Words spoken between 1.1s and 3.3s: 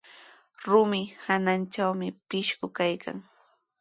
hanantrawmi pishqu kaykan.